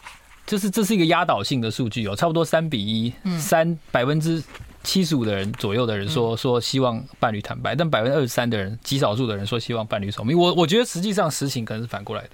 [0.45, 4.43] 就是这是一个压倒性的数据哦，差不多三比一，三百分之
[4.83, 10.33] 七十五的人左右的人说说希望伴侣坦白，但百分之二十三的人，极少数的人说希望伴侣守密。
[10.33, 12.31] 我我觉得实际上实情可能是反过来的，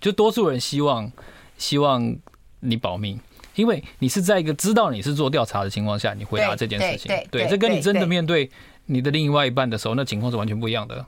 [0.00, 1.10] 就多数人希望
[1.56, 2.16] 希望
[2.60, 3.18] 你保密，
[3.54, 7.12] 因为你是在一个知道你是做调查的情况下，你回答这件事情。
[7.30, 8.50] 对，这跟你真的面对。
[8.90, 11.04] 你的另外一半的时候，那情况是完全不一样的。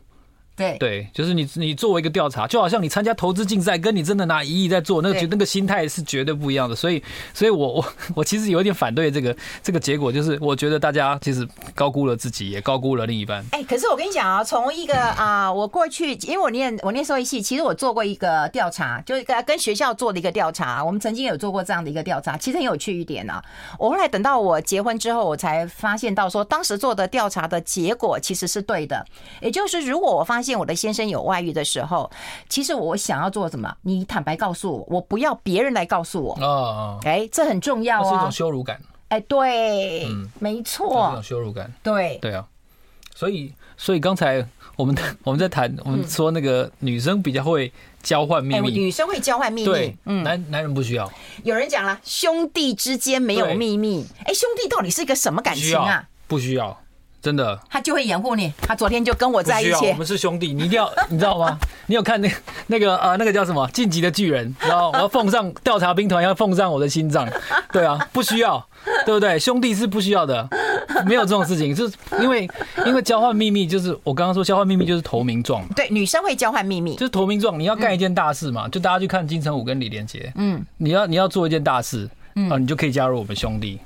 [0.61, 6.77] 对对，就是你你作为一个调查，就好像你参加投资竞赛，跟你真的拿一亿在做，那个那个心态是绝对不一样的。
[6.77, 7.85] 所以，所以我我
[8.17, 13.43] 我其实有一点反对这个这个结果，就是我觉得大家其实高估了自己，也高估了另一半。
[13.53, 20.85] 哎，可是我跟你讲啊，从一个啊，我过去因为我念我念兽医系，其实我做过一个调查，就是跟跟学校做的一个调查。
[20.85, 23.45] 我们曾经有做过这样的一个调查，其实很有趣一点呢、啊。
[23.79, 29.05] 我后来等到我结婚之后，我才发现到说，当时做的调查的结果其实是对的。
[29.41, 32.11] 也就是如果我发现我的先生有外遇的时候，
[32.49, 33.75] 其实我想要做什么？
[33.83, 36.35] 你坦白告诉我，我不要别人来告诉我。
[36.41, 38.81] 哦，哎，这很重要啊，是一种羞辱感。
[39.09, 41.73] 哎，对，嗯，没错，是一种羞辱感。
[41.83, 42.47] 对，对啊。
[43.15, 47.71] 所以，所以刚才我们我们在谈，我们说那个女生比较会
[48.03, 51.11] 交换秘密，女生会交换秘密，对，嗯，男男人不需要。
[51.43, 54.07] 有人讲了，兄弟之间没有秘密。
[54.25, 56.09] 哎，兄弟到底是一个什么感情啊？
[56.27, 56.81] 不需要。
[57.23, 58.53] 真的，他就会掩护你。
[58.63, 59.89] 他昨天就跟我在一起。
[59.89, 61.59] 我们是兄弟，你一定要， 你知道吗？
[61.87, 62.31] 你有看那
[62.69, 64.55] 那个呃，那个叫什么《晋级的巨人》？
[64.69, 67.29] 然后我要奉上调查兵团，要奉上我的心脏。
[67.73, 68.65] 对啊，不需要，
[69.05, 69.39] 对不对？
[69.39, 70.49] 兄弟是不需要的，
[71.05, 71.75] 没有这种事情。
[71.75, 72.49] 就是因为
[72.87, 75.67] 因为交换秘密，就是我刚刚说交换秘密就是投名状。
[75.77, 77.59] 对，女生会交换秘密，就是投名状。
[77.59, 80.33] 你要干一件大事嘛，就大家去看金城武跟李连杰。
[80.37, 82.09] 嗯，你要你要做一件大事，
[82.51, 83.79] 啊，你就可以加入我们兄弟。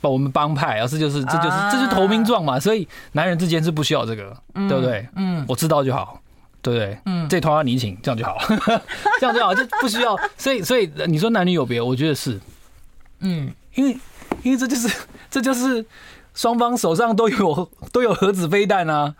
[0.00, 5.06] 把我们帮派，而是就是这就是这就是投名状嘛，所以男人之间是不需要这个，对不对？
[5.16, 6.20] 嗯，我知道就好，
[6.62, 6.98] 对不对？
[7.04, 8.36] 嗯，这团要你请，这样就好，
[9.20, 10.18] 这样就好，就不需要。
[10.38, 12.40] 所以所以你说男女有别，我觉得是，
[13.20, 13.96] 嗯，因为
[14.42, 14.88] 因为这就是
[15.30, 15.84] 这就是
[16.34, 19.14] 双方手上都有都有核子飞弹啊，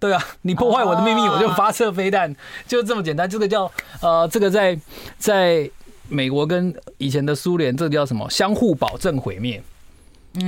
[0.00, 2.34] 对啊，你破坏我的秘密，我就发射飞弹，
[2.66, 3.28] 就这么简单。
[3.28, 4.78] 这个叫呃，这个在
[5.18, 5.70] 在
[6.08, 8.28] 美国跟以前的苏联，这个叫什么？
[8.30, 9.62] 相互保证毁灭。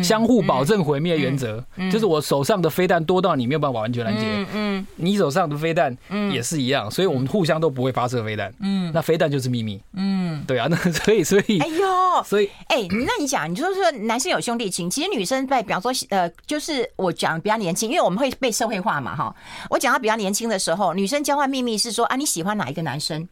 [0.02, 5.96] 相互保证毁灭原则，就是我手上的飞弹多到你没有办法完全拦截，嗯，你手上的飞弹
[6.32, 19.34] 也是一样，所以我们互相都不会发射飞弹，嗯，那飞弹就是秘密，嗯，对啊， 那所以所以，哎呦，所以，哎，那你讲，你说说男生有兄弟情，其实女生在，比方说，呃，就是我讲比较年轻，因为我们会被社会化嘛，哈，
[19.70, 23.28] 我讲到比较年轻的时候，女生交换秘密是说啊，你喜欢哪一个男生？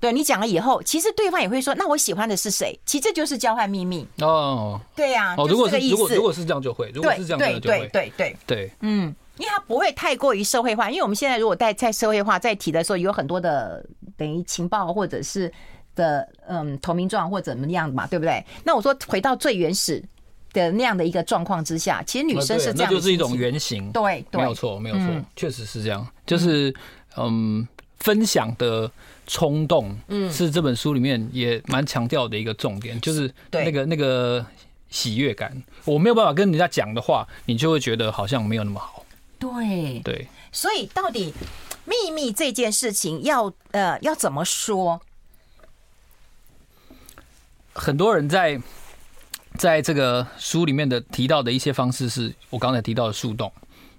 [0.00, 4.80] 对你讲了以后，其实对方也会说：“那我喜欢的是谁？”其实这就是交换秘密哦。
[4.94, 10.88] 对呀，哦，如果是如果如果是这样就会，如果是这样就会，对对对对，嗯，因为他不会太过于社会化。
[10.88, 13.84] 因为我们现在如果在在社会化在提的时候，有很多的
[14.16, 15.52] 等于情报或者是
[15.96, 18.44] 的嗯投名状或者怎么样的嘛，对不对？
[18.62, 20.00] 那我说回到最原始
[20.52, 26.72] 的那样的一个状况之下，其实女生是这样，那就是一种原型，对，没有错，没有错，确实是这样，就是
[27.16, 27.66] 嗯。
[28.00, 28.88] 分享的
[29.28, 34.44] 冲动，嗯，是这本书里面也蛮强调的一个重点，就是那个那个
[34.88, 35.62] 喜悦感。
[35.84, 39.04] 我没有办法跟人家讲的话，你就会觉得好像没有那么好。
[39.38, 41.32] 对对，所以到底
[41.84, 45.00] 秘密这件事情要呃要怎么说？
[47.74, 48.58] 很多人在
[49.58, 53.52] 在这个书里面的提到的一些方式，是我刚才提到的树洞、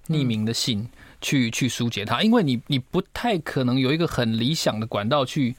[0.08, 0.90] 匿名的信。
[1.22, 5.56] 去去疏解它，因为你你不太可能有一个很理想的管道去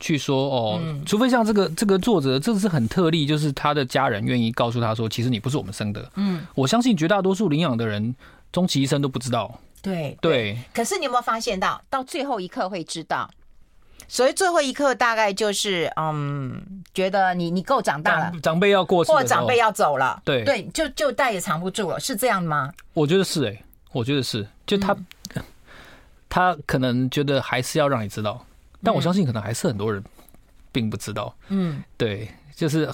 [0.00, 6.10] 去说哦，除非像这个这个作者，这是很特例，就是他的家人愿意告诉他说，其实你不是我们生的。
[6.16, 8.14] 嗯，我相信绝大多数领养的人，
[8.52, 9.60] 终其一生都不知道。
[9.80, 13.30] 对对，可是你有没有发现到，到最后一刻会知道？
[14.08, 16.60] 所以最后一刻大概就是嗯，
[16.92, 22.70] 觉得你你够长大了，长辈要过世，或长辈要走了，对对，就就再也藏不住了，是这样吗？
[22.92, 23.64] 我觉得是哎、欸。
[23.94, 24.94] 我觉得是，就他，
[26.28, 28.44] 他可能觉得还是要让你知道，
[28.82, 30.02] 但我相信可能还是很多人
[30.72, 31.34] 并不知道。
[31.48, 32.90] 嗯，对，就是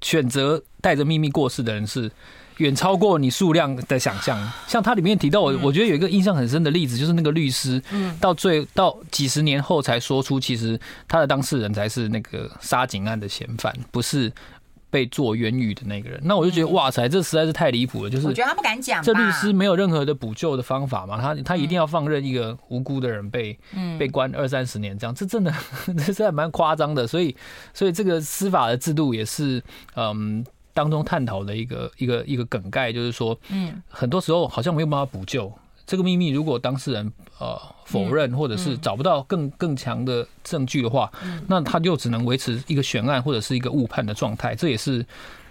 [0.00, 2.10] 选择带着秘密过世的人是
[2.56, 4.50] 远超过你数量的想象。
[4.66, 14.32] 像他里面提到，我我觉得有一个印象很深的例子，就是那个律师，嗯到最到几十年后才说出，其实他的当事人才是那个杀警案的嫌犯，不是。
[14.90, 18.10] 被做冤狱的那个人，那我就觉得哇塞，这实在是太离谱了。
[18.10, 21.20] 就是我觉得他不敢讲，这律师没有任何的补救的方法嘛？
[21.20, 23.58] 他他一定要放任一个无辜的人被
[23.98, 25.52] 被关二三十年这样，这真的
[26.06, 27.06] 这是还蛮夸张的。
[27.06, 27.36] 所以
[27.74, 29.62] 所以这个司法的制度也是
[29.94, 35.52] 嗯当中探讨的一个一个一个梗概，就是说嗯很多时候好像没有办法补救。
[35.88, 41.10] 这个秘密，如果当事人呃否认，或者是找不到更更强的证据的话，
[41.46, 45.02] 那他就只能维持一个悬案或者是一个误判的状态，这也是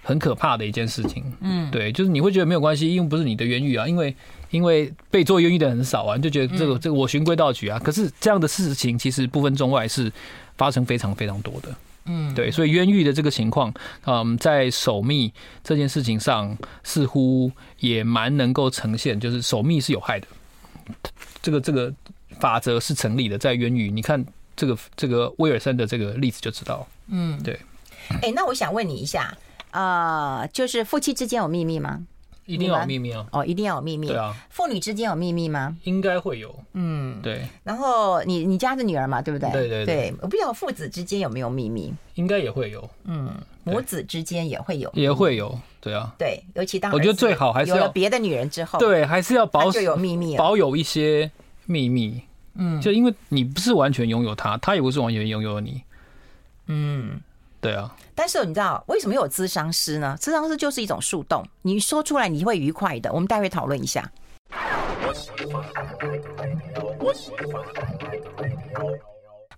[0.03, 1.23] 很可怕的一件事情。
[1.39, 4.15] 嗯，对，就是你会觉得没有关系，因为不是你的冤狱啊，因为
[4.51, 7.79] 因为被做冤狱的很少啊，你就觉得这个这个我循规蹈矩啊。
[7.79, 10.13] 可是这样的事情其实不分中外是
[10.55, 11.75] 发生非常非常多的。
[12.07, 13.73] 嗯，对，所以冤狱的这个情况，
[14.05, 15.31] 嗯，在守密
[15.63, 20.27] 这件事情上，似乎也蛮能够呈现，就是守密是有害的，
[21.41, 21.93] 这个这个
[22.39, 23.37] 法则是成立的。
[23.37, 24.23] 在冤狱，你看
[24.55, 27.59] 这个这个威尔森的这个例子就知道，嗯，对。
[28.21, 29.37] 哎，那我想问你一下，
[29.71, 32.05] 呃，就是夫妻之间有秘密吗？
[32.47, 33.27] 一定要有秘密哦！
[33.31, 34.07] 哦，一定要有秘密。
[34.07, 35.77] 对啊，父女之间有秘密吗？
[35.83, 36.57] 应该会有。
[36.73, 37.45] 嗯，对。
[37.63, 39.51] 然后你你家的女儿嘛，对不对？
[39.51, 40.13] 对对对。
[40.21, 41.93] 我不知道父子之间有没有秘密？
[42.15, 42.89] 应该也会有。
[43.03, 43.29] 嗯，
[43.63, 45.59] 母子之间也会有，也会有。
[45.81, 46.15] 对啊。
[46.17, 51.29] 对，尤其当我觉得最好还是有了别的女人之后，对，还是要保就有秘密，保有一些
[51.65, 52.21] 秘密。
[52.55, 55.83] 嗯，就因为你不是完全拥有她，她也不是完全拥有你。
[56.67, 57.19] 嗯。
[57.59, 60.15] 对啊，但是你知道为什么有咨商师呢？
[60.19, 63.11] 咨商师就是一种树洞，你说出来你会愉快的。
[63.11, 64.09] 我们待会讨论一下。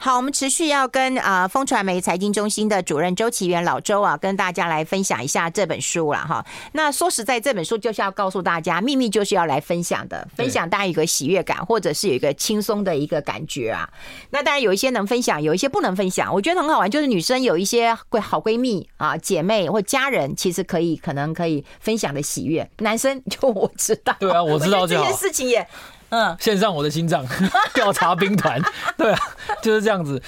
[0.02, 6.46] 好，我们持续要跟啊风传媒财经中心的主任周岐原老周啊，跟大家来分享一下这本书了哈。
[6.72, 13.90] 那说实在，这本书就是要告诉大家，秘密就是要来分享的，分享大家有个喜悦感，或者是有一个轻松的一个感觉啊。
[14.30, 16.34] 那当然有一些能分享，有一些不能分享。
[16.34, 22.66] 我觉得很好玩，就是女生有一些闺好闺蜜啊、姐妹或家人，其实可以可能可以分享的喜悦。
[22.78, 25.68] 男生就 我知道，对啊，我知道 这件事情也。
[26.10, 27.26] 嗯，献上我的心脏，
[27.74, 28.62] 调查兵团，
[28.98, 29.20] 对啊，
[29.62, 30.22] 就是这样子。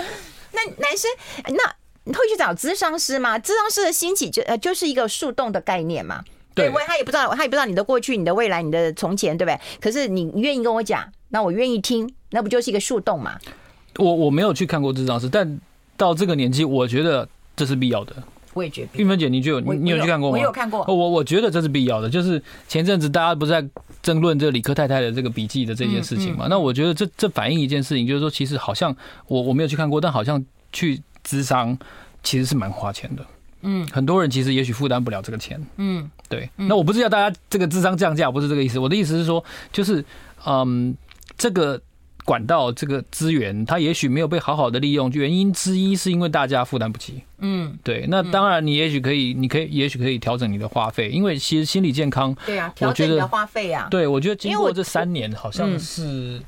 [0.52, 1.10] 那男生，
[1.56, 3.38] 那你会去找咨商师吗？
[3.39, 6.24] 咨商师的兴起就呃就是一个树洞的概念嘛。
[6.54, 9.60] 对，我他也不知道，他也不知道你的过去、你的未来、你的从前，对不对？
[9.80, 13.39] 可是你愿意跟我讲，那我愿意听，那不就是一个树洞嘛？
[13.98, 15.60] 我我没有去看过咨商师，但
[15.96, 18.15] 到这个年纪，我觉得这是必要的。
[18.54, 20.38] 我也觉得，玉芬姐，你就有你你有去看过吗？
[20.38, 20.84] 我有看过。
[20.88, 23.66] 我我觉得这是必要的，就是前阵子大家不是在
[24.02, 26.48] 争论这理科太太的这个笔记的这件事情嘛？
[26.50, 28.96] 那我觉得这这反映一件事情，就是说其实好像
[29.28, 31.78] 我我没有去看过，但好像去咨商
[32.24, 33.26] 其实是蛮花钱的。
[33.62, 35.62] 嗯，很多人其实也许负担不了这个钱。
[35.78, 36.50] 嗯，对。
[36.56, 38.80] 那我不是要大家这个智商降价，不是这个意思。
[38.80, 40.04] 我的意思是说，就是
[40.46, 40.96] 嗯，
[41.38, 41.82] 这个。
[42.32, 47.22] 管道这个资源，它也许没有被好好的利用，原因之一是因为大家负担不起。
[47.39, 48.06] 嗯，对。
[48.08, 53.89] 那当然，你也许可以，你可以，也许可以调整你的花费，因为其实心理健康，对啊，调整你的花费啊。
[53.91, 56.41] 对，我觉得经过这三年，好像是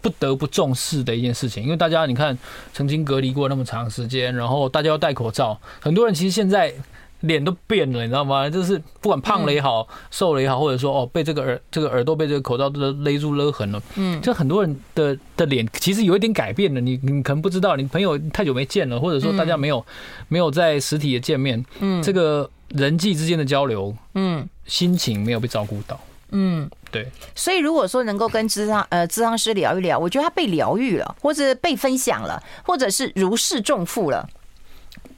[0.00, 2.38] 不得不重视的一件事情，因为大家你看，
[2.72, 6.72] 曾经隔离过那么长时间，然后大家要戴口罩，很多人其实现在。
[7.20, 8.48] 脸都变了，你知道吗？
[8.48, 13.82] 就是不管胖了也好，瘦了也好，或者说哦，被这个耳这个耳朵被这个口罩都勒住勒痕了。
[13.96, 16.80] 嗯，就很多人的的脸其实有一点改变了。
[16.80, 19.84] 你你可能不知道，你朋友太久没见了，或者说大家没有
[20.28, 26.00] 没有在实体的见面，嗯，这个人际之间的交流，嗯，心情没有被照顾到，
[26.30, 27.08] 嗯，对。
[27.34, 34.28] 所以如果说能够跟咨商呃咨商师聊一聊，我觉得他被疗愈了，或者被分享了，或者是如释重负了。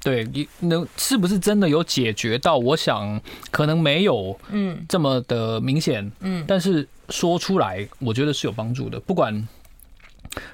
[0.02, 2.56] 对，你能是不是真的有解决到？
[2.56, 8.98] 我想可能没有，嗯，这么的明显，嗯，但是说出来，我觉得是有帮助的。
[9.00, 9.46] 不管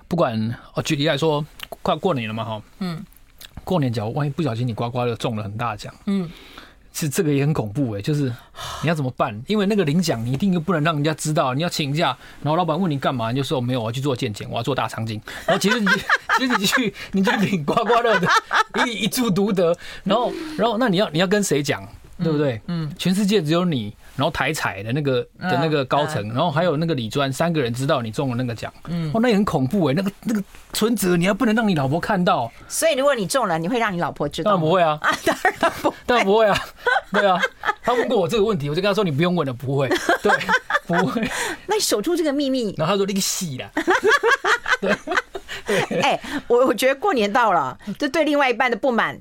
[0.09, 1.45] 不管，哦，举例来说，
[1.83, 3.05] 快过年了嘛，哈，嗯，
[3.63, 6.31] 过年假如万一不小心你刮刮乐中了很大奖，嗯。
[6.99, 8.33] 是这个也很恐怖哎，就是
[8.83, 9.39] 你要怎么办？
[9.47, 12.17] 因为那个领奖你一定又不能让人家知道，你要请假。
[12.43, 15.21] 然后老板问你干嘛，你就说没有，我要去做健检，我要做大肠镜。
[15.45, 15.87] 然后其实你
[16.39, 18.29] 其实你去你就领刮刮乐的
[18.87, 19.77] 一一注独得。
[20.05, 21.87] 然后然后那你要你要跟谁讲，
[22.23, 22.61] 对不对？
[22.69, 23.95] 嗯，全世界只有你。
[24.17, 34.53] 然后台彩的那个的那个高层，然后还有那个李专，三个人知道你中了那个奖，嗯，哦，那也很恐怖哎，那个那个存折你还不能让你老婆看到，所以如果你中了，你会让你老婆知道？
[34.53, 36.59] 当然不会啊， 当然不，当然不会啊，
[37.13, 37.39] 对啊，
[37.83, 39.89] 他问过我这个问题，我就跟他说你不用问了，不会，
[40.23, 40.33] 对，
[40.87, 41.31] 不会。
[41.67, 43.71] 那你守住这个秘密，然后他说那个戏啦，
[44.81, 44.95] 对。
[45.67, 49.19] 对，哎，我我觉得过年到了，这对另外一半的不满。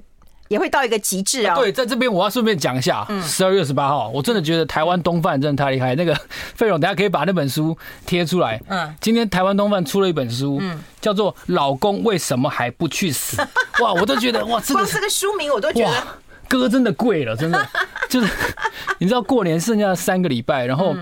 [0.47, 1.55] 也会到一个极致啊！
[1.55, 5.95] 对，在这边我要顺便讲一下，十二月十八号，我真的觉得台湾东贩真的太厉害。
[5.95, 6.15] 那个
[6.55, 8.61] 费勇，等下可以把那本书贴出来。
[8.67, 13.37] 嗯，今天台湾东贩出了一本书，嗯，叫做《老公为什么还不去死》。
[13.83, 16.03] 哇，我都觉得哇，这个这个书名我都觉得
[16.47, 17.67] 歌真的贵了，真的
[18.09, 18.27] 就是
[18.99, 20.95] 你知道过年剩下三个礼拜，然后。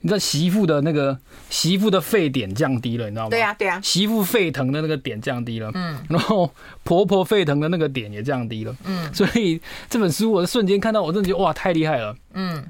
[0.00, 1.18] 你知道媳妇的那个
[1.50, 3.30] 媳妇的沸点降低了，你知道吗？
[3.30, 3.80] 对呀，对呀。
[3.82, 5.98] 媳妇沸腾的那个点降低了，嗯。
[6.08, 6.52] 然后
[6.84, 9.12] 婆婆沸腾的那个点也降低了，嗯。
[9.12, 12.64] 所以这本书，我瞬间看到，我真的觉得哇，太厉害了，嗯。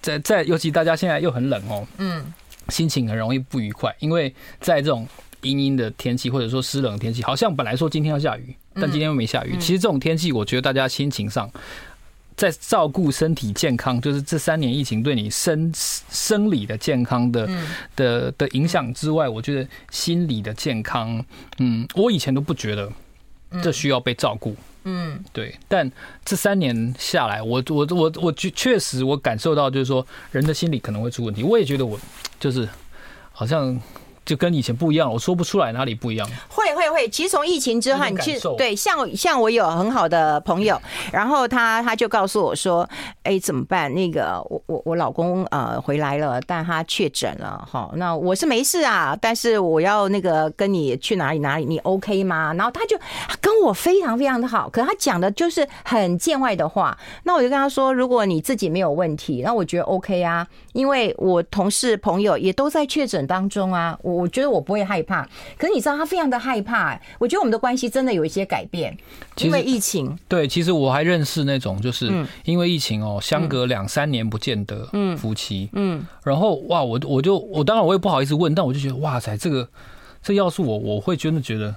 [0.00, 2.22] 在在，尤其大家现在又很冷哦，嗯，
[2.68, 5.08] 心情很容易不愉快，因为在这种
[5.40, 9.56] 阴阴的天气或者说湿冷的天气，好像本来说今天要下雨，但今天又没下雨。
[9.58, 11.48] 其实这种天气，我觉得大家心情上。
[12.36, 17.48] 在照顾身体健康，就是这三年疫情对你生生理的健康的
[17.94, 21.24] 的的影响之外，我觉得心理的健康，
[21.58, 22.92] 嗯，我以前都不觉得，
[23.62, 24.56] 这需要被照顾。
[24.84, 25.54] 嗯，对。
[25.68, 25.90] 但
[26.24, 31.42] 这三年下来，我我我我确确实我感受到，就是说人的心理可能会出问题。
[31.42, 31.98] 我也觉得我
[32.38, 32.68] 就是
[33.32, 33.80] 好像。
[34.24, 36.28] 就跟以前不一样，我说不出来哪里不一样。
[36.48, 40.80] 会会会，其实从疫情之后，你去对像像我有很好的朋友，
[41.12, 42.88] 然后他他就告诉我说
[43.22, 43.92] ：“哎，怎么办？
[43.94, 47.68] 那个我我我老公呃回来了，但他确诊了。
[47.70, 52.98] 哈，那我是没事啊，但是我要那个跟你去哪里哪里，你 OK 吗？”然后他就
[53.42, 56.96] 跟我非常非常的好，可是他讲的就是很见外的话。
[57.24, 64.13] 那我就跟他说：“如果你自己没有问题，那我觉得 OK 啊，因为我同事朋友也都在确诊当中啊。”我。
[64.14, 65.22] 我觉得我不会害怕，
[65.58, 66.90] 可是你知道他非常的害怕。
[66.90, 68.96] 哎，我觉得我们的关系真的有一些改变，
[69.38, 70.16] 因为疫情。
[70.28, 72.10] 对，其实我还认识那种，就是
[72.44, 79.68] 因为疫情哦，相隔两三年不见得夫妻，嗯，然后哇，我我就我当然我也不好意思问，但我就觉得哇塞，这个
[80.22, 81.74] 这要是我，我会真的觉得。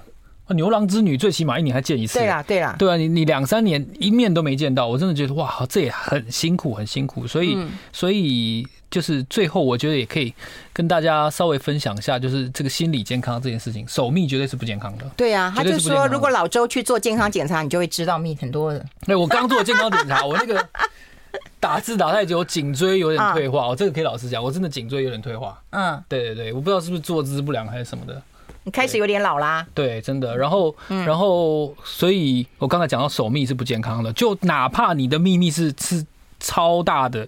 [0.54, 7.26] 牛郎织女最起码一年还见一次，对啊，对啊，对啊，你你两三年一面都没见到，我真的觉得哇，这也很辛苦，很辛苦。
[7.26, 7.54] 所以，
[7.92, 10.32] 所以就是最后，我觉得也可以
[10.72, 15.04] 跟大家稍微分享一下，就是这个心理健康这件事情，守密绝对是不健康的。
[15.16, 18.84] 对啊，他就说，如果老周去做健康检查，你就会知道密很多的。
[19.06, 20.66] 对，我刚做健康检查，我那个
[21.60, 23.68] 打字打太久，颈椎有点退化。
[23.68, 25.60] 我这个可以老实讲，我真的颈椎有点退化。
[25.70, 28.22] 嗯，对对对，我不知道是不是坐姿不良还是什么的。
[28.64, 30.36] 你开始有点老啦，对，真的。
[30.36, 36.04] 然后，然后，所以我刚才讲到守密是不健康的，就哪怕你的秘密是是
[36.38, 37.26] 超大的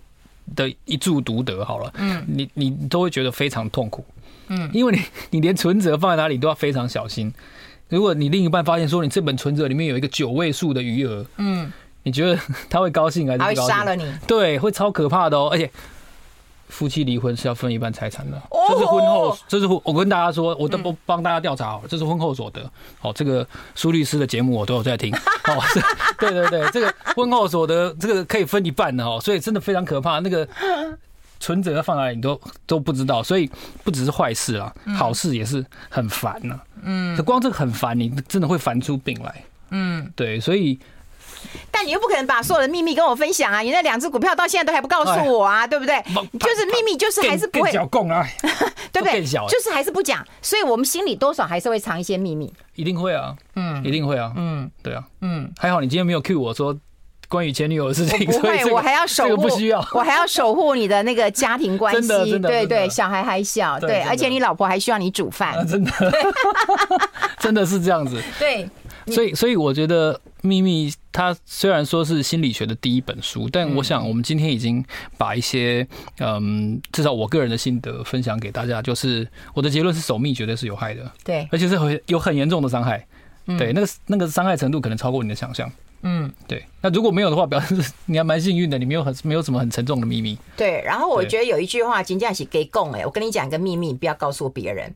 [0.54, 4.04] 的一注独得好了，嗯，你你都会觉得非常痛苦，
[4.48, 7.32] 嗯，因为你你连存折放在哪里都要非常小心。
[7.88, 11.72] 如果你另一半发现说你这本存折里面有一个九位数的余额，嗯，
[12.04, 12.38] 你觉得
[12.70, 13.56] 他会高兴还是不高兴？
[13.56, 14.04] 他会杀了你？
[14.26, 15.70] 对，会超可怕的哦，而且。
[16.70, 22.62] 夫妻离婚是要分一半财产的，这是婚后，这是我跟大家说，我都不帮大家调查好了，这是婚后所得。
[23.02, 25.14] 哦，这个苏律师的节目我都有在听。
[25.48, 25.60] 哦，
[26.18, 30.20] 对对对，这个婚后所得这个可以分一半的哦，所以真的非常可怕。
[30.20, 30.48] 那个
[31.40, 33.50] 存折要放哪里你都都不知道，所以
[33.82, 36.58] 不只是坏事啊，好事也是很烦呐。
[36.82, 39.44] 嗯，光这个很烦，你真的会烦出病来。
[39.70, 40.78] 嗯，对，所以。
[41.70, 43.60] 但你又不可能把所有的秘密跟我分享啊！
[43.60, 46.02] 你那两只股票到现在都还不告诉我啊，对不对？
[46.38, 48.26] 就是秘密，就是还是不会小供啊，
[48.92, 49.24] 对不对？
[49.24, 52.52] 就是还是不讲，所以我们心里多少还是会藏一些秘密。
[52.74, 56.76] 一定会啊，嗯，一定会啊，嗯，对啊，嗯，还好你今天没有 cue 我说
[57.28, 65.90] 关于前女友的事情，不会，我还要守护，不需要，我还要守护你的那个家庭关系，对对，小孩还小，对，而且你老婆还需要你煮饭，真的，
[67.38, 68.68] 真的是这样子，对。
[69.06, 74.84] 所以，所以我觉得《秘密》它虽然说是心理学的第一本书，但我想我们今天已经
[75.18, 75.86] 把一些
[76.18, 78.80] 嗯，至少我个人的心得分享给大家。
[78.80, 83.06] 就是我的结论是，守密绝对是有害的，对，而且是很有很严重的伤害，
[83.58, 85.70] 对，那个那个伤害程度可能超过你的想象，
[86.02, 86.64] 嗯，对。
[86.80, 87.74] 那如果没有的话，表示
[88.06, 90.38] 你还蛮幸运的，你没有很没有什么很沉重的秘密。
[90.56, 94.94] 对，然后我觉得有一句话，金价是给供哎，我跟你讲一个秘密，不要告诉别人。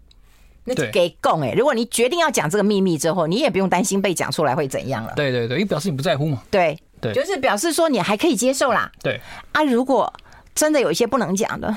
[0.64, 1.52] 那就给供哎！
[1.52, 5.12] 如果你决定要讲这个秘密之后，你也不用担心被讲出来会怎样了。
[5.14, 6.42] 对对对，因为表示你不在乎嘛。
[6.50, 8.90] 对对，就是表示说你还可以接受啦。
[9.02, 9.20] 对
[9.52, 10.12] 啊，如果
[10.54, 11.76] 真的有一些不能讲的，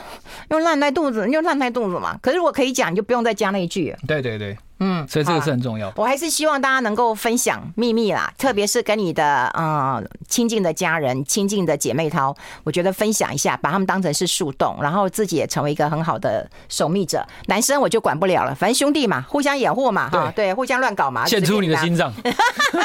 [0.50, 2.18] 用烂在肚子，用烂在肚子嘛。
[2.22, 3.96] 可是如果可以讲，你就不用再加那一句。
[4.08, 4.58] 对对对。
[4.80, 5.92] 嗯，所以这个是很重要。
[5.96, 17.26] 我还是希望大家能够分享秘密啦，特别是跟你的呃亲近的家人、亲近的姐妹淘，我觉得分享一下，把他们当成是树洞，然后自己也成为一个很好的守密者。
[17.48, 22.14] 男生我就管不了了，反正兄弟嘛，互相掩护嘛，哈，对，互相乱搞嘛，献出你的心脏。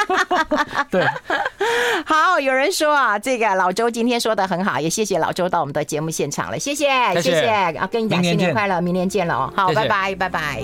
[0.90, 1.06] 对，
[2.06, 6.88] 好，有人说啊，这个老周今天说的很好，也谢谢老周到我们的节目现场了，谢谢，
[7.20, 7.46] 谢谢，
[7.78, 10.62] 啊，跟你讲新年快乐，明年见了哦，好，拜拜，拜拜。